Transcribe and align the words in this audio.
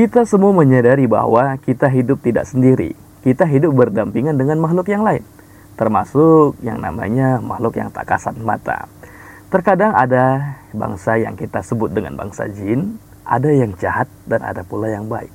Kita 0.00 0.24
semua 0.24 0.48
menyadari 0.56 1.04
bahwa 1.04 1.60
kita 1.60 1.84
hidup 1.92 2.24
tidak 2.24 2.48
sendiri. 2.48 2.96
Kita 3.20 3.44
hidup 3.44 3.76
berdampingan 3.76 4.32
dengan 4.32 4.56
makhluk 4.56 4.88
yang 4.88 5.04
lain, 5.04 5.20
termasuk 5.76 6.56
yang 6.64 6.80
namanya 6.80 7.36
makhluk 7.36 7.76
yang 7.76 7.92
tak 7.92 8.08
kasat 8.08 8.32
mata. 8.40 8.88
Terkadang 9.52 9.92
ada 9.92 10.56
bangsa 10.72 11.20
yang 11.20 11.36
kita 11.36 11.60
sebut 11.60 11.92
dengan 11.92 12.16
bangsa 12.16 12.48
jin, 12.48 12.96
ada 13.28 13.52
yang 13.52 13.76
jahat 13.76 14.08
dan 14.24 14.40
ada 14.40 14.64
pula 14.64 14.88
yang 14.88 15.04
baik. 15.04 15.28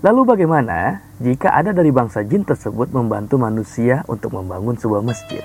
Lalu 0.00 0.32
bagaimana 0.32 1.04
jika 1.20 1.52
ada 1.52 1.76
dari 1.76 1.92
bangsa 1.92 2.24
jin 2.24 2.48
tersebut 2.48 2.88
membantu 2.88 3.36
manusia 3.36 4.00
untuk 4.08 4.32
membangun 4.32 4.80
sebuah 4.80 5.04
masjid? 5.04 5.44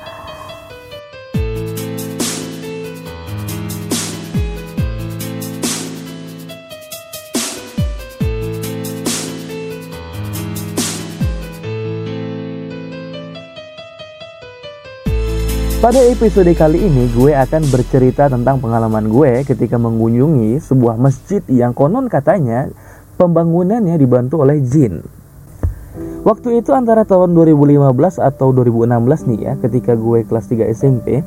Pada 15.77 16.01
episode 16.01 16.49
kali 16.57 16.89
ini 16.89 17.05
gue 17.13 17.37
akan 17.37 17.69
bercerita 17.69 18.25
tentang 18.25 18.57
pengalaman 18.57 19.13
gue 19.13 19.45
ketika 19.45 19.77
mengunjungi 19.77 20.57
sebuah 20.57 20.97
masjid 20.97 21.45
yang 21.53 21.77
konon 21.77 22.09
katanya 22.09 22.73
pembangunannya 23.21 23.93
dibantu 24.01 24.41
oleh 24.41 24.57
jin. 24.65 25.05
Waktu 26.25 26.65
itu 26.65 26.73
antara 26.73 27.05
tahun 27.05 27.37
2015 27.37 27.93
atau 28.17 28.57
2016 28.57 29.29
nih 29.29 29.39
ya, 29.45 29.53
ketika 29.61 29.93
gue 29.93 30.25
kelas 30.25 30.49
3 30.49 30.65
SMP. 30.73 31.21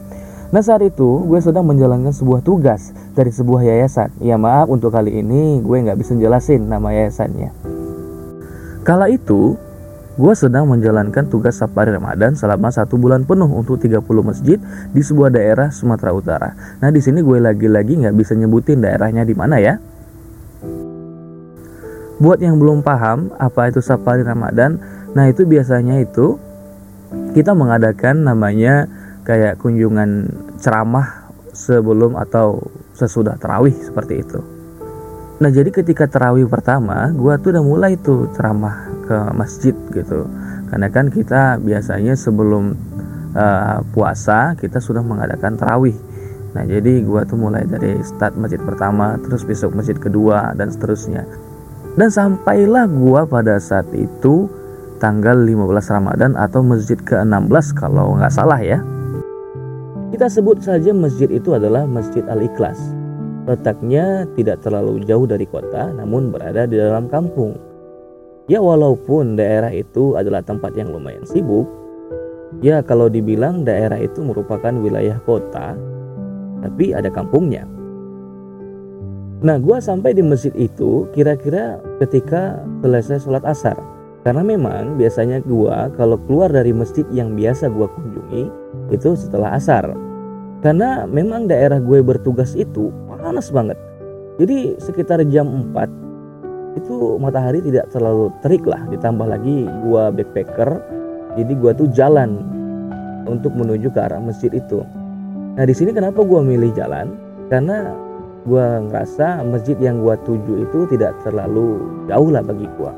Nah 0.51 0.63
saat 0.67 0.83
itu 0.83 1.23
gue 1.31 1.39
sedang 1.39 1.71
menjalankan 1.71 2.11
sebuah 2.11 2.43
tugas 2.43 2.91
dari 3.15 3.31
sebuah 3.31 3.63
yayasan. 3.63 4.19
Ya 4.19 4.35
maaf 4.35 4.67
untuk 4.67 4.91
kali 4.91 5.15
ini 5.15 5.63
gue 5.63 5.79
nggak 5.79 5.95
bisa 5.95 6.19
jelasin 6.19 6.67
nama 6.67 6.91
yayasannya. 6.91 7.55
Kala 8.83 9.15
itu 9.15 9.55
gue 10.21 10.35
sedang 10.37 10.69
menjalankan 10.69 11.33
tugas 11.33 11.57
safari 11.57 11.97
Ramadan 11.97 12.37
selama 12.37 12.69
satu 12.69 13.01
bulan 13.01 13.25
penuh 13.25 13.49
untuk 13.49 13.81
30 13.81 14.05
masjid 14.21 14.61
di 14.93 15.01
sebuah 15.01 15.33
daerah 15.33 15.73
Sumatera 15.73 16.13
Utara. 16.13 16.51
Nah 16.85 16.93
di 16.93 17.01
sini 17.01 17.25
gue 17.25 17.41
lagi-lagi 17.41 18.05
nggak 18.05 18.13
bisa 18.13 18.37
nyebutin 18.37 18.85
daerahnya 18.85 19.25
di 19.25 19.33
mana 19.33 19.57
ya. 19.57 19.81
Buat 22.21 22.45
yang 22.45 22.61
belum 22.61 22.85
paham 22.85 23.33
apa 23.41 23.73
itu 23.73 23.81
safari 23.81 24.21
Ramadan, 24.21 24.77
nah 25.17 25.25
itu 25.25 25.49
biasanya 25.49 26.05
itu 26.05 26.37
kita 27.33 27.57
mengadakan 27.57 28.21
namanya 28.21 28.93
kayak 29.25 29.57
kunjungan 29.57 30.29
ceramah 30.61 31.33
sebelum 31.57 32.21
atau 32.21 32.61
sesudah 32.93 33.41
terawih 33.41 33.73
seperti 33.73 34.21
itu. 34.21 34.45
Nah 35.41 35.49
jadi 35.49 35.73
ketika 35.73 36.05
terawih 36.05 36.45
pertama, 36.45 37.09
gue 37.09 37.33
tuh 37.41 37.57
udah 37.57 37.65
mulai 37.65 37.97
tuh 37.97 38.29
ceramah 38.37 39.00
ke 39.11 39.19
masjid 39.35 39.75
gitu. 39.91 40.31
Karena 40.71 40.87
kan 40.87 41.11
kita 41.11 41.59
biasanya 41.59 42.15
sebelum 42.15 42.79
uh, 43.35 43.83
puasa 43.91 44.55
kita 44.55 44.79
sudah 44.79 45.03
mengadakan 45.03 45.59
terawih. 45.59 45.99
Nah 46.55 46.63
jadi 46.63 47.03
gue 47.03 47.21
tuh 47.27 47.39
mulai 47.39 47.67
dari 47.67 47.99
start 48.07 48.39
masjid 48.39 48.63
pertama, 48.63 49.19
terus 49.27 49.43
besok 49.43 49.75
masjid 49.75 49.99
kedua 49.99 50.55
dan 50.55 50.71
seterusnya. 50.71 51.27
Dan 51.99 52.07
sampailah 52.07 52.87
gua 52.87 53.27
pada 53.27 53.59
saat 53.59 53.91
itu 53.91 54.47
tanggal 55.03 55.35
15 55.35 55.91
Ramadan 55.91 56.39
atau 56.39 56.63
masjid 56.63 56.95
ke-16 57.03 57.75
kalau 57.75 58.15
nggak 58.15 58.31
salah 58.31 58.63
ya. 58.63 58.79
Kita 60.15 60.27
sebut 60.31 60.63
saja 60.63 60.91
masjid 60.95 61.31
itu 61.31 61.55
adalah 61.55 61.87
Masjid 61.87 62.23
Al-Ikhlas. 62.27 62.79
Letaknya 63.47 64.27
tidak 64.39 64.63
terlalu 64.63 65.03
jauh 65.07 65.27
dari 65.27 65.47
kota 65.49 65.91
namun 65.95 66.31
berada 66.31 66.67
di 66.67 66.79
dalam 66.79 67.11
kampung. 67.11 67.70
Ya 68.51 68.59
walaupun 68.59 69.39
daerah 69.39 69.71
itu 69.71 70.19
adalah 70.19 70.43
tempat 70.43 70.75
yang 70.75 70.91
lumayan 70.91 71.23
sibuk, 71.23 71.71
ya 72.59 72.83
kalau 72.83 73.07
dibilang 73.07 73.63
daerah 73.63 74.03
itu 74.03 74.27
merupakan 74.27 74.75
wilayah 74.75 75.23
kota, 75.23 75.79
tapi 76.59 76.91
ada 76.91 77.07
kampungnya. 77.15 77.63
Nah, 79.47 79.55
gua 79.63 79.79
sampai 79.79 80.19
di 80.19 80.27
masjid 80.27 80.51
itu 80.59 81.07
kira-kira 81.15 81.79
ketika 82.03 82.59
selesai 82.83 83.23
sholat 83.23 83.47
asar. 83.47 83.79
Karena 84.27 84.43
memang 84.43 84.99
biasanya 84.99 85.41
gua 85.47 85.89
kalau 85.95 86.19
keluar 86.27 86.51
dari 86.51 86.75
masjid 86.75 87.07
yang 87.15 87.39
biasa 87.39 87.71
gua 87.71 87.87
kunjungi 87.87 88.51
itu 88.91 89.15
setelah 89.15 89.55
asar. 89.55 89.95
Karena 90.61 91.09
memang 91.09 91.49
daerah 91.49 91.81
gue 91.81 92.05
bertugas 92.05 92.53
itu 92.53 92.93
panas 93.09 93.49
banget. 93.49 93.81
Jadi 94.37 94.77
sekitar 94.77 95.25
jam 95.33 95.73
4 95.73 96.10
itu 96.79 97.19
matahari 97.19 97.65
tidak 97.65 97.91
terlalu 97.91 98.31
terik 98.45 98.63
lah. 98.67 98.83
Ditambah 98.91 99.27
lagi 99.27 99.67
gua 99.87 100.11
backpacker, 100.15 100.71
jadi 101.35 101.53
gua 101.59 101.73
tuh 101.75 101.89
jalan 101.91 102.43
untuk 103.27 103.55
menuju 103.55 103.91
ke 103.91 104.01
arah 104.01 104.23
masjid 104.23 104.51
itu. 104.51 104.83
Nah 105.59 105.65
di 105.67 105.75
sini 105.75 105.91
kenapa 105.91 106.23
gua 106.23 106.43
milih 106.45 106.71
jalan? 106.75 107.11
Karena 107.51 107.91
gue 108.49 108.67
ngerasa 108.89 109.45
masjid 109.45 109.77
yang 109.77 110.01
gue 110.01 110.17
tuju 110.25 110.65
itu 110.65 110.79
tidak 110.97 111.13
terlalu 111.21 111.83
jauh 112.09 112.31
lah 112.33 112.41
bagi 112.41 112.65
gue. 112.65 112.93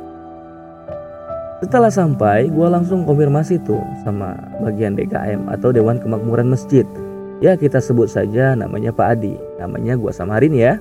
Setelah 1.62 1.94
sampai, 1.94 2.50
gue 2.50 2.68
langsung 2.68 3.06
konfirmasi 3.06 3.62
tuh 3.62 3.78
sama 4.02 4.34
bagian 4.58 4.98
DKM 4.98 5.46
atau 5.46 5.70
Dewan 5.70 6.02
Kemakmuran 6.02 6.50
Masjid. 6.50 6.82
Ya 7.38 7.54
kita 7.54 7.78
sebut 7.78 8.10
saja 8.10 8.54
namanya 8.58 8.90
Pak 8.90 9.18
Adi. 9.18 9.34
Namanya 9.62 9.94
gue 9.94 10.10
samarin 10.10 10.54
ya. 10.54 10.78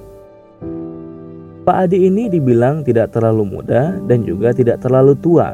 Pak 1.62 1.78
Adi 1.86 2.10
ini 2.10 2.26
dibilang 2.26 2.82
tidak 2.82 3.14
terlalu 3.14 3.46
muda 3.46 3.94
dan 4.10 4.26
juga 4.26 4.50
tidak 4.50 4.82
terlalu 4.82 5.14
tua. 5.22 5.54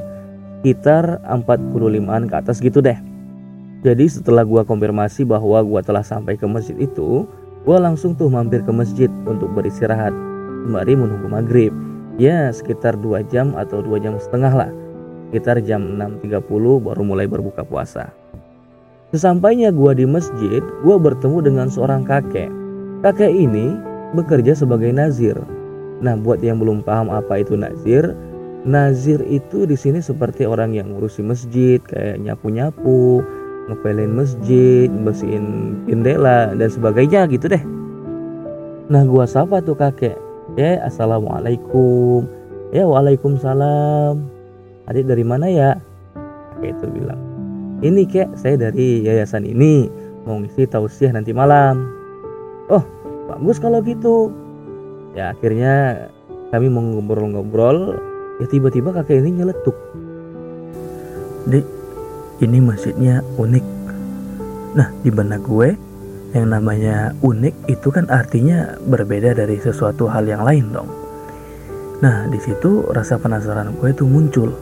Sekitar 0.63 1.19
45an 1.27 2.31
ke 2.31 2.35
atas 2.39 2.63
gitu 2.63 2.79
deh. 2.79 2.95
Jadi 3.83 4.07
setelah 4.07 4.47
gue 4.47 4.63
konfirmasi 4.63 5.27
bahwa 5.27 5.59
gue 5.67 5.81
telah 5.83 6.07
sampai 6.07 6.39
ke 6.39 6.47
masjid 6.47 6.79
itu, 6.79 7.27
gue 7.67 7.77
langsung 7.77 8.15
tuh 8.15 8.31
mampir 8.31 8.63
ke 8.63 8.71
masjid 8.71 9.11
untuk 9.27 9.51
beristirahat. 9.51 10.15
Sembari 10.63 10.95
menunggu 10.95 11.27
maghrib. 11.27 11.75
Ya 12.15 12.55
sekitar 12.55 12.95
2 12.95 13.27
jam 13.27 13.51
atau 13.59 13.83
2 13.83 13.99
jam 13.99 14.15
setengah 14.15 14.53
lah. 14.55 14.71
Sekitar 15.27 15.59
jam 15.59 15.99
6.30 16.23 16.39
baru 16.87 17.03
mulai 17.03 17.27
berbuka 17.27 17.67
puasa. 17.67 18.15
Sesampainya 19.11 19.75
gue 19.75 19.91
di 19.91 20.07
masjid 20.07 20.63
gue 20.63 20.95
bertemu 20.95 21.43
dengan 21.43 21.67
seorang 21.67 22.07
kakek. 22.07 22.47
Kakek 23.03 23.35
ini 23.35 23.75
bekerja 24.15 24.55
sebagai 24.55 24.95
nazir 24.95 25.35
nah 26.03 26.13
buat 26.13 26.41
yang 26.45 26.61
belum 26.61 26.85
paham 26.85 27.09
apa 27.09 27.41
itu 27.41 27.57
nazir 27.57 28.13
nazir 28.67 29.23
itu 29.25 29.65
di 29.65 29.73
sini 29.73 30.03
seperti 30.03 30.43
orang 30.43 30.75
yang 30.75 30.93
ngurusi 30.93 31.23
masjid 31.23 31.79
kayak 31.81 32.21
nyapu-nyapu 32.21 33.23
ngepelin 33.67 34.15
masjid, 34.15 34.87
bersihin 35.03 35.75
jendela 35.85 36.55
dan 36.55 36.69
sebagainya 36.71 37.27
gitu 37.27 37.51
deh. 37.51 37.63
Nah 38.87 39.03
gua 39.03 39.27
sapa 39.27 39.59
tuh 39.59 39.75
kakek, 39.75 40.15
ya 40.55 40.79
assalamualaikum, 40.87 42.23
ya 42.71 42.87
waalaikumsalam. 42.87 44.23
Adik 44.87 45.11
dari 45.11 45.23
mana 45.27 45.51
ya? 45.51 45.75
Kakek 46.55 46.79
itu 46.79 46.85
bilang, 46.95 47.19
ini 47.83 48.07
kek 48.07 48.31
saya 48.39 48.55
dari 48.55 49.03
yayasan 49.03 49.43
ini 49.43 49.91
mau 50.23 50.39
ngisi 50.39 50.63
tausiah 50.71 51.11
nanti 51.11 51.35
malam. 51.35 51.91
Oh 52.71 52.83
bagus 53.27 53.59
kalau 53.59 53.83
gitu. 53.83 54.31
Ya 55.17 55.33
akhirnya 55.33 56.05
kami 56.53 56.69
mau 56.69 56.85
ngobrol-ngobrol, 56.85 57.97
ya 58.37 58.45
tiba-tiba 58.45 58.93
kakek 58.93 59.25
ini 59.25 59.41
nyeletuk. 59.41 59.73
Dik, 61.49 61.65
ini 62.45 62.61
masjidnya 62.61 63.25
unik. 63.41 63.65
Nah, 64.77 64.93
di 65.01 65.09
benak 65.09 65.41
gue, 65.41 65.73
yang 66.37 66.53
namanya 66.53 67.17
unik 67.25 67.65
itu 67.65 67.89
kan 67.89 68.05
artinya 68.13 68.77
berbeda 68.85 69.33
dari 69.33 69.57
sesuatu 69.57 70.05
hal 70.05 70.29
yang 70.29 70.45
lain 70.45 70.69
dong. 70.69 70.89
Nah, 71.97 72.29
di 72.29 72.37
situ 72.37 72.85
rasa 72.93 73.17
penasaran 73.17 73.73
gue 73.73 73.89
itu 73.89 74.05
muncul. 74.05 74.53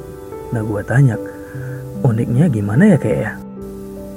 Nah, 0.56 0.64
gue 0.64 0.82
tanya, 0.88 1.20
uniknya 2.00 2.48
gimana 2.48 2.96
ya 2.96 2.98
kayak 3.02 3.20
ya? 3.20 3.32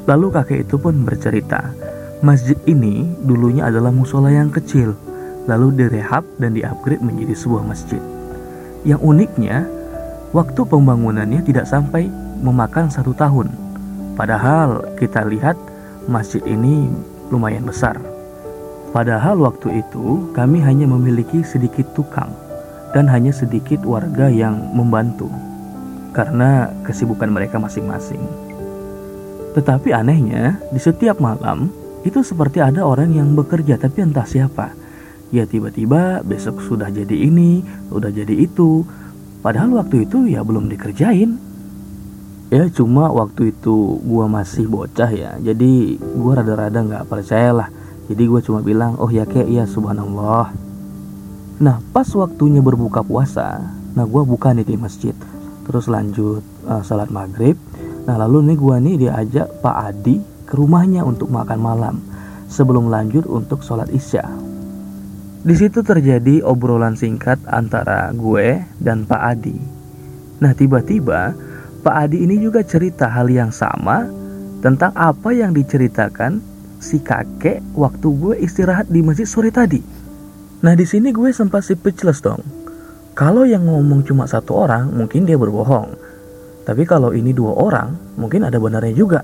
Lalu 0.07 0.27
kakek 0.31 0.71
itu 0.71 0.79
pun 0.79 1.03
bercerita, 1.03 1.75
masjid 2.23 2.55
ini 2.71 3.11
dulunya 3.27 3.67
adalah 3.67 3.91
musola 3.91 4.31
yang 4.31 4.55
kecil, 4.55 4.95
lalu 5.49 5.73
direhab 5.75 6.23
dan 6.37 6.53
diupgrade 6.53 7.01
menjadi 7.01 7.33
sebuah 7.33 7.65
masjid. 7.65 7.99
Yang 8.85 9.01
uniknya, 9.01 9.65
waktu 10.37 10.61
pembangunannya 10.63 11.41
tidak 11.43 11.65
sampai 11.65 12.13
memakan 12.45 12.93
satu 12.93 13.17
tahun. 13.17 13.49
Padahal 14.15 14.85
kita 15.01 15.25
lihat 15.25 15.57
masjid 16.07 16.45
ini 16.45 16.93
lumayan 17.33 17.65
besar. 17.65 17.97
Padahal 18.93 19.41
waktu 19.41 19.81
itu 19.85 20.33
kami 20.33 20.61
hanya 20.65 20.89
memiliki 20.89 21.45
sedikit 21.45 21.85
tukang 21.97 22.33
dan 22.93 23.05
hanya 23.09 23.33
sedikit 23.33 23.85
warga 23.85 24.33
yang 24.33 24.57
membantu 24.73 25.29
karena 26.17 26.73
kesibukan 26.89 27.29
mereka 27.29 27.61
masing-masing. 27.61 28.21
Tetapi 29.53 29.93
anehnya, 29.93 30.57
di 30.73 30.81
setiap 30.81 31.21
malam 31.21 31.69
itu 32.07 32.25
seperti 32.25 32.63
ada 32.65 32.87
orang 32.87 33.13
yang 33.13 33.37
bekerja 33.37 33.77
tapi 33.77 34.07
entah 34.07 34.25
siapa. 34.25 34.73
Ya 35.29 35.45
tiba-tiba 35.45 36.25
besok 36.25 36.65
sudah 36.65 36.89
jadi 36.89 37.13
ini, 37.13 37.61
sudah 37.93 38.09
jadi 38.09 38.33
itu. 38.33 38.81
Padahal 39.45 39.77
waktu 39.77 40.09
itu 40.09 40.25
ya 40.25 40.41
belum 40.41 40.73
dikerjain. 40.73 41.37
Ya 42.49 42.65
cuma 42.73 43.13
waktu 43.13 43.53
itu 43.53 44.01
gua 44.09 44.25
masih 44.25 44.65
bocah 44.65 45.13
ya. 45.13 45.37
Jadi 45.37 46.01
gua 46.17 46.41
rada-rada 46.41 46.81
nggak 46.81 47.05
percaya 47.05 47.53
lah. 47.53 47.69
Jadi 48.09 48.25
gua 48.25 48.41
cuma 48.41 48.65
bilang, 48.65 48.97
"Oh 48.97 49.13
ya 49.13 49.29
kek, 49.29 49.45
ya 49.53 49.69
subhanallah." 49.69 50.49
Nah, 51.61 51.77
pas 51.93 52.09
waktunya 52.17 52.65
berbuka 52.65 53.05
puasa, 53.05 53.61
nah 53.93 54.09
gua 54.09 54.25
buka 54.25 54.57
nih 54.57 54.65
di 54.65 54.81
masjid. 54.81 55.13
Terus 55.69 55.93
lanjut 55.93 56.41
uh, 56.65 56.81
salat 56.81 57.13
maghrib. 57.13 57.61
Nah, 58.09 58.17
lalu 58.17 58.49
nih 58.49 58.57
gua 58.57 58.81
nih 58.81 58.97
diajak 58.97 59.61
Pak 59.61 59.77
Adi 59.93 60.17
ke 60.49 60.57
rumahnya 60.57 61.05
untuk 61.05 61.29
makan 61.29 61.61
malam 61.61 62.01
sebelum 62.49 62.89
lanjut 62.89 63.29
untuk 63.29 63.61
sholat 63.61 63.93
isya. 63.93 64.48
Di 65.39 65.55
situ 65.55 65.87
terjadi 65.87 66.43
obrolan 66.43 66.99
singkat 66.99 67.39
antara 67.47 68.11
gue 68.11 68.59
dan 68.83 69.07
Pak 69.07 69.23
Adi. 69.23 69.55
Nah, 70.43 70.51
tiba-tiba 70.51 71.31
Pak 71.87 71.95
Adi 71.95 72.27
ini 72.27 72.43
juga 72.43 72.67
cerita 72.67 73.07
hal 73.07 73.31
yang 73.31 73.55
sama 73.55 74.03
tentang 74.59 74.91
apa 74.99 75.31
yang 75.31 75.55
diceritakan 75.55 76.43
si 76.83 76.99
kakek 76.99 77.63
waktu 77.79 78.09
gue 78.19 78.35
istirahat 78.43 78.91
di 78.91 78.99
masjid 78.99 79.31
sore 79.31 79.55
tadi. 79.55 79.79
Nah, 80.67 80.75
di 80.75 80.83
sini 80.83 81.15
gue 81.15 81.31
sempat 81.31 81.63
speechless 81.63 82.19
dong. 82.19 82.43
Kalau 83.15 83.47
yang 83.47 83.67
ngomong 83.67 84.03
cuma 84.03 84.27
satu 84.27 84.67
orang, 84.67 84.91
mungkin 84.91 85.23
dia 85.23 85.39
berbohong. 85.39 85.95
Tapi 86.67 86.83
kalau 86.83 87.15
ini 87.15 87.31
dua 87.31 87.55
orang, 87.55 87.95
mungkin 88.19 88.43
ada 88.43 88.59
benarnya 88.59 88.95
juga. 88.95 89.23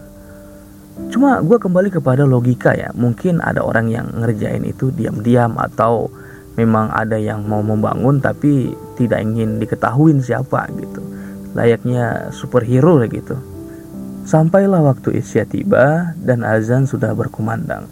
Cuma 1.10 1.42
gue 1.42 1.58
kembali 1.58 1.90
kepada 1.90 2.22
logika 2.22 2.70
ya. 2.74 2.94
Mungkin 2.94 3.42
ada 3.42 3.66
orang 3.66 3.90
yang 3.90 4.06
ngerjain 4.14 4.62
itu 4.62 4.94
diam-diam 4.94 5.58
atau 5.58 6.06
memang 6.54 6.90
ada 6.94 7.18
yang 7.18 7.42
mau 7.46 7.62
membangun 7.62 8.22
tapi 8.22 8.70
tidak 8.94 9.26
ingin 9.26 9.58
diketahui 9.58 10.14
siapa 10.22 10.70
gitu. 10.78 11.02
Layaknya 11.54 12.30
superhero 12.30 13.02
gitu. 13.06 13.34
Sampailah 14.24 14.80
waktu 14.80 15.20
isya 15.20 15.44
tiba 15.44 16.16
dan 16.16 16.46
azan 16.46 16.88
sudah 16.88 17.12
berkumandang. 17.12 17.84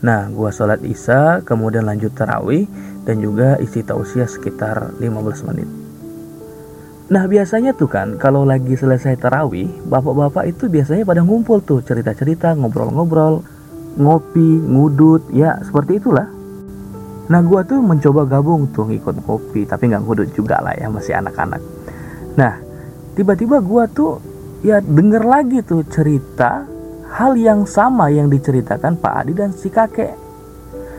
Nah, 0.00 0.30
gua 0.32 0.48
sholat 0.48 0.80
isya, 0.86 1.44
kemudian 1.44 1.84
lanjut 1.84 2.16
tarawih 2.16 2.64
dan 3.04 3.20
juga 3.20 3.60
isi 3.60 3.84
tausiah 3.84 4.28
sekitar 4.28 4.96
15 4.98 5.46
menit. 5.52 5.85
Nah 7.06 7.30
biasanya 7.30 7.70
tuh 7.70 7.86
kan 7.86 8.18
kalau 8.18 8.42
lagi 8.42 8.74
selesai 8.74 9.14
tarawih 9.22 9.70
Bapak-bapak 9.86 10.42
itu 10.50 10.66
biasanya 10.66 11.06
pada 11.06 11.22
ngumpul 11.22 11.62
tuh 11.62 11.78
cerita-cerita 11.78 12.58
ngobrol-ngobrol 12.58 13.46
Ngopi, 13.96 14.60
ngudut, 14.60 15.32
ya 15.32 15.56
seperti 15.64 15.96
itulah. 15.96 16.28
Nah 17.32 17.40
gua 17.40 17.64
tuh 17.64 17.80
mencoba 17.80 18.28
gabung 18.28 18.68
tuh 18.68 18.90
ngikut 18.90 19.24
kopi 19.24 19.64
Tapi 19.64 19.88
nggak 19.88 20.02
ngudut 20.04 20.28
juga 20.36 20.60
lah 20.60 20.76
ya 20.76 20.90
masih 20.90 21.16
anak-anak. 21.16 21.62
Nah 22.36 22.58
tiba-tiba 23.14 23.62
gua 23.62 23.86
tuh 23.86 24.18
ya 24.66 24.82
denger 24.82 25.22
lagi 25.24 25.62
tuh 25.62 25.86
cerita 25.86 26.66
Hal 27.06 27.38
yang 27.38 27.70
sama 27.70 28.10
yang 28.10 28.26
diceritakan 28.26 28.98
Pak 28.98 29.14
Adi 29.14 29.32
dan 29.32 29.54
si 29.54 29.70
kakek. 29.70 30.18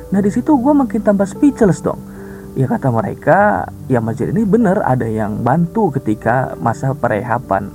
Nah 0.07 0.24
di 0.24 0.31
situ 0.31 0.56
gue 0.56 0.71
makin 0.71 1.03
tambah 1.03 1.27
speechless 1.27 1.83
dong 1.83 2.00
ya 2.54 2.70
kata 2.70 2.94
mereka 2.94 3.68
ya 3.92 4.00
masjid 4.00 4.30
ini 4.32 4.48
benar 4.48 4.80
ada 4.86 5.10
yang 5.10 5.42
bantu 5.44 5.92
ketika 6.00 6.56
masa 6.62 6.94
perehapan. 6.96 7.74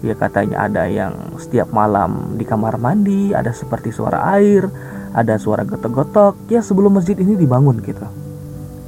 Ya 0.00 0.12
katanya 0.16 0.66
ada 0.66 0.88
yang 0.88 1.38
setiap 1.40 1.72
malam 1.72 2.36
di 2.36 2.44
kamar 2.44 2.76
mandi 2.76 3.32
ada 3.32 3.50
seperti 3.50 3.90
suara 3.90 4.36
air 4.36 4.68
ada 5.16 5.40
suara 5.40 5.64
getok-getok 5.64 6.50
ya 6.52 6.60
sebelum 6.60 6.98
masjid 6.98 7.16
ini 7.16 7.38
dibangun 7.38 7.80
gitu. 7.80 8.04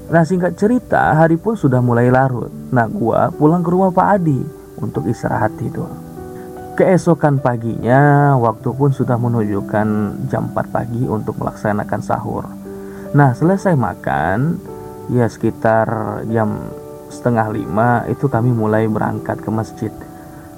Nah 0.09 0.25
singkat 0.25 0.57
cerita 0.57 1.15
hari 1.15 1.37
pun 1.37 1.55
sudah 1.55 1.85
mulai 1.85 2.09
larut. 2.09 2.53
Nah 2.73 2.89
gua 2.89 3.31
pulang 3.33 3.61
ke 3.65 3.71
rumah 3.73 3.93
Pak 3.93 4.09
Adi 4.21 4.41
untuk 4.81 5.05
istirahat 5.09 5.57
tidur 5.57 6.09
keesokan 6.79 7.43
paginya 7.43 8.39
waktu 8.39 8.71
pun 8.71 8.95
sudah 8.95 9.19
menunjukkan 9.19 9.87
jam 10.31 10.55
4 10.55 10.71
pagi 10.71 11.03
untuk 11.11 11.35
melaksanakan 11.43 12.01
sahur. 12.07 12.47
Nah 13.19 13.35
selesai 13.35 13.75
makan 13.75 14.63
ya 15.09 15.25
sekitar 15.29 15.89
jam 16.29 16.69
setengah 17.09 17.49
lima 17.49 18.05
itu 18.13 18.29
kami 18.29 18.53
mulai 18.53 18.85
berangkat 18.85 19.41
ke 19.41 19.51
masjid. 19.51 19.93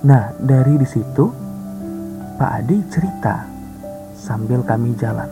Nah 0.02 0.34
dari 0.38 0.74
di 0.74 0.86
situ 0.86 1.30
Pak 2.34 2.50
Adi 2.62 2.76
cerita 2.90 3.46
sambil 4.18 4.66
kami 4.66 4.96
jalan. 4.98 5.30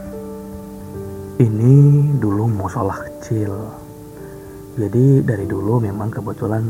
Ini 1.38 1.76
dulu 2.19 2.50
musola 2.50 2.99
kecil. 2.99 3.55
Jadi 4.79 5.23
dari 5.23 5.47
dulu 5.47 5.82
memang 5.82 6.11
kebetulan 6.11 6.62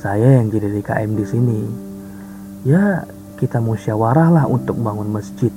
saya 0.00 0.40
yang 0.40 0.48
jadi 0.48 0.68
DKM 0.72 1.10
di 1.16 1.24
sini. 1.24 1.60
Ya 2.64 3.04
kita 3.36 3.60
musyawarah 3.60 4.28
lah 4.32 4.44
untuk 4.48 4.76
bangun 4.80 5.08
masjid. 5.08 5.52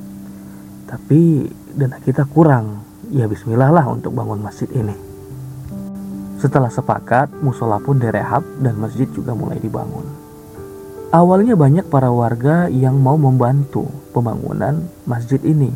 Tapi 0.87 1.47
dana 1.75 1.99
kita 2.03 2.27
kurang. 2.27 2.83
Ya 3.11 3.27
bismillah 3.27 3.71
lah 3.71 3.85
untuk 3.91 4.15
bangun 4.15 4.39
masjid 4.39 4.67
ini. 4.71 5.10
Setelah 6.41 6.73
sepakat, 6.73 7.29
musola 7.45 7.77
pun 7.77 8.01
direhab 8.01 8.41
dan 8.65 8.73
masjid 8.81 9.05
juga 9.13 9.37
mulai 9.37 9.61
dibangun. 9.61 10.01
Awalnya 11.13 11.53
banyak 11.53 11.85
para 11.85 12.09
warga 12.09 12.65
yang 12.65 12.97
mau 12.97 13.13
membantu 13.13 13.85
pembangunan 14.09 14.81
masjid 15.05 15.37
ini. 15.45 15.69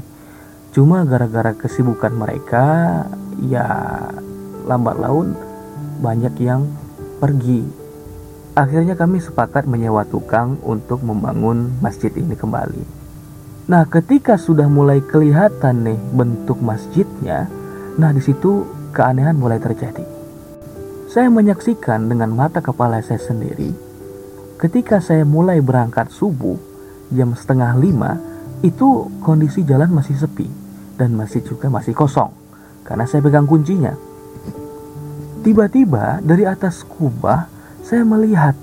Cuma 0.73 1.05
gara-gara 1.05 1.53
kesibukan 1.53 2.09
mereka, 2.17 2.65
ya 3.45 3.69
lambat 4.65 4.97
laun 4.97 5.37
banyak 6.01 6.33
yang 6.41 6.65
pergi. 7.21 7.61
Akhirnya 8.57 8.97
kami 8.97 9.21
sepakat 9.21 9.69
menyewa 9.69 10.01
tukang 10.09 10.57
untuk 10.65 11.05
membangun 11.05 11.77
masjid 11.77 12.09
ini 12.17 12.33
kembali. 12.33 13.05
Nah, 13.69 13.85
ketika 13.85 14.33
sudah 14.39 14.65
mulai 14.65 14.97
kelihatan 15.03 15.85
nih 15.85 15.99
bentuk 16.09 16.57
masjidnya, 16.57 17.45
nah 18.01 18.09
di 18.09 18.23
situ 18.23 18.65
keanehan 18.97 19.37
mulai 19.37 19.61
terjadi. 19.61 20.14
Saya 21.15 21.31
menyaksikan 21.31 22.11
dengan 22.11 22.35
mata 22.35 22.59
kepala 22.59 22.99
saya 22.99 23.23
sendiri 23.23 23.71
ketika 24.59 24.99
saya 24.99 25.23
mulai 25.23 25.63
berangkat 25.63 26.11
subuh 26.11 26.59
jam 27.07 27.31
setengah 27.31 27.71
lima 27.79 28.19
itu 28.59 29.07
kondisi 29.23 29.63
jalan 29.63 29.95
masih 29.95 30.19
sepi 30.19 30.43
dan 30.99 31.15
masih 31.15 31.39
juga 31.39 31.71
masih 31.71 31.95
kosong 31.95 32.35
karena 32.83 33.07
saya 33.07 33.23
pegang 33.23 33.47
kuncinya. 33.47 33.95
Tiba-tiba 35.39 36.19
dari 36.19 36.43
atas 36.43 36.83
kubah 36.83 37.47
saya 37.79 38.03
melihat 38.03 38.59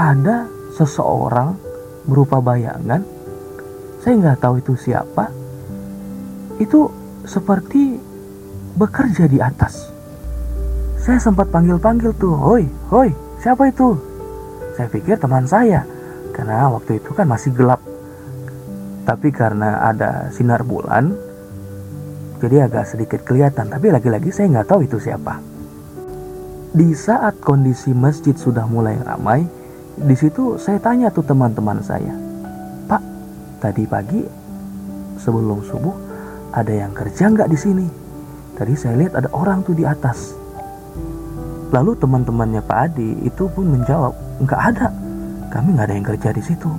ada 0.00 0.48
seseorang 0.80 1.60
berupa 2.08 2.40
bayangan. 2.40 3.04
Saya 4.00 4.16
nggak 4.16 4.40
tahu 4.40 4.64
itu 4.64 4.80
siapa. 4.80 5.28
Itu 6.56 6.88
seperti 7.28 8.00
bekerja 8.80 9.28
di 9.28 9.44
atas. 9.44 9.95
Saya 11.06 11.22
sempat 11.22 11.54
panggil-panggil 11.54 12.18
tuh, 12.18 12.34
hoi, 12.34 12.66
hoi, 12.90 13.14
siapa 13.38 13.70
itu? 13.70 13.94
Saya 14.74 14.90
pikir 14.90 15.14
teman 15.22 15.46
saya, 15.46 15.86
karena 16.34 16.66
waktu 16.66 16.98
itu 16.98 17.14
kan 17.14 17.30
masih 17.30 17.54
gelap. 17.54 17.78
Tapi 19.06 19.30
karena 19.30 19.86
ada 19.86 20.34
sinar 20.34 20.66
bulan, 20.66 21.14
jadi 22.42 22.66
agak 22.66 22.90
sedikit 22.90 23.22
kelihatan. 23.22 23.70
Tapi 23.70 23.94
lagi-lagi 23.94 24.34
saya 24.34 24.50
nggak 24.50 24.66
tahu 24.66 24.82
itu 24.82 24.98
siapa. 24.98 25.38
Di 26.74 26.90
saat 26.90 27.38
kondisi 27.38 27.94
masjid 27.94 28.34
sudah 28.34 28.66
mulai 28.66 28.98
ramai, 28.98 29.46
di 29.94 30.16
situ 30.18 30.58
saya 30.58 30.82
tanya 30.82 31.14
tuh 31.14 31.22
teman-teman 31.22 31.86
saya, 31.86 32.18
Pak, 32.90 33.02
tadi 33.62 33.86
pagi 33.86 34.26
sebelum 35.22 35.62
subuh 35.70 35.94
ada 36.50 36.74
yang 36.74 36.90
kerja 36.90 37.30
nggak 37.30 37.46
di 37.46 37.58
sini? 37.62 37.86
Tadi 38.58 38.74
saya 38.74 38.98
lihat 38.98 39.14
ada 39.14 39.30
orang 39.30 39.62
tuh 39.62 39.78
di 39.78 39.86
atas. 39.86 40.45
Lalu 41.74 41.98
teman-temannya 41.98 42.62
Pak 42.62 42.78
Adi 42.92 43.26
itu 43.26 43.50
pun 43.50 43.66
menjawab, 43.66 44.14
nggak 44.38 44.60
ada, 44.74 44.88
kami 45.50 45.74
nggak 45.74 45.86
ada 45.90 45.94
yang 45.98 46.06
kerja 46.06 46.28
di 46.30 46.42
situ. 46.42 46.70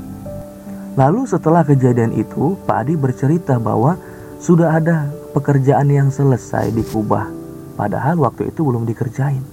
Lalu 0.96 1.27
setelah 1.27 1.67
kejadian 1.67 2.15
itu, 2.15 2.56
Pak 2.63 2.88
Adi 2.88 2.94
bercerita 2.96 3.60
bahwa 3.60 4.00
sudah 4.39 4.79
ada 4.79 5.12
pekerjaan 5.36 5.91
yang 5.91 6.08
selesai 6.08 6.72
di 6.72 6.88
Kubah, 6.88 7.27
padahal 7.75 8.15
waktu 8.24 8.50
itu 8.50 8.63
belum 8.63 8.88
dikerjain. 8.88 9.44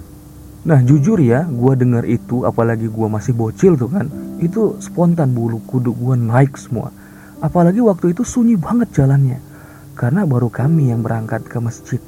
Nah 0.65 0.81
jujur 0.81 1.19
ya, 1.21 1.45
gue 1.45 1.73
dengar 1.77 2.07
itu, 2.07 2.47
apalagi 2.47 2.89
gue 2.89 3.07
masih 3.11 3.35
bocil 3.35 3.75
tuh 3.77 3.91
kan, 3.91 4.09
itu 4.39 4.79
spontan 4.81 5.35
bulu 5.35 5.61
kuduk 5.67 5.93
gue 5.99 6.15
naik 6.17 6.55
semua. 6.57 6.89
Apalagi 7.43 7.83
waktu 7.83 8.15
itu 8.15 8.23
sunyi 8.25 8.55
banget 8.57 8.89
jalannya, 8.95 9.43
karena 9.99 10.23
baru 10.23 10.47
kami 10.47 10.95
yang 10.95 11.03
berangkat 11.03 11.43
ke 11.45 11.59
masjid, 11.59 12.01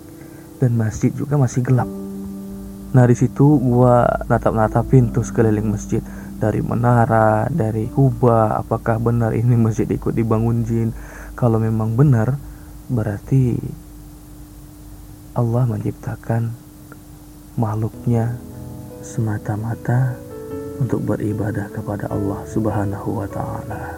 dan 0.58 0.74
masjid 0.74 1.12
juga 1.14 1.38
masih 1.38 1.62
gelap. 1.62 1.90
Nah 2.96 3.04
di 3.04 3.16
situ 3.16 3.60
gua 3.60 4.08
natap-natap 4.32 4.88
pintu 4.88 5.20
sekeliling 5.26 5.68
masjid 5.76 6.00
dari 6.38 6.62
menara, 6.62 7.50
dari 7.50 7.90
kubah, 7.90 8.62
apakah 8.62 9.02
benar 9.02 9.34
ini 9.34 9.58
masjid 9.58 9.90
ikut 9.90 10.14
dibangun 10.14 10.64
jin? 10.64 10.94
Kalau 11.34 11.58
memang 11.58 11.98
benar, 11.98 12.38
berarti 12.88 13.58
Allah 15.34 15.64
menciptakan 15.66 16.54
makhluknya 17.58 18.38
semata-mata 19.02 20.14
untuk 20.78 21.02
beribadah 21.06 21.74
kepada 21.74 22.10
Allah 22.14 22.46
Subhanahu 22.46 23.22
wa 23.22 23.28
taala. 23.30 23.98